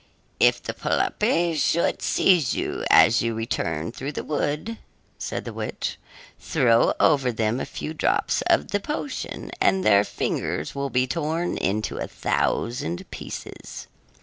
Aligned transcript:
"If 0.39 0.63
the 0.63 0.73
polypi 0.73 1.55
should 1.55 2.01
seize 2.01 2.55
you 2.55 2.83
as 2.89 3.21
you 3.21 3.35
return 3.35 3.91
through 3.91 4.13
the 4.13 4.23
wood," 4.23 4.79
said 5.19 5.45
the 5.45 5.53
witch, 5.53 5.99
"throw 6.39 6.95
over 6.99 7.31
them 7.31 7.59
a 7.59 7.67
few 7.67 7.93
drops 7.93 8.41
of 8.49 8.69
the 8.69 8.79
potion, 8.79 9.51
and 9.61 9.83
their 9.85 10.03
fingers 10.03 10.73
will 10.73 10.89
be 10.89 11.05
torn 11.05 11.55
into 11.55 11.97
a 11.99 12.07
thousand 12.07 13.11
pieces." 13.11 13.85